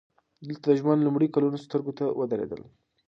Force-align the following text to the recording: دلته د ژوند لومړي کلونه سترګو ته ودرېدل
دلته 0.47 0.65
د 0.69 0.73
ژوند 0.79 0.99
لومړي 1.05 1.27
کلونه 1.35 1.57
سترګو 1.65 1.91
ته 1.99 2.05
ودرېدل 2.19 2.61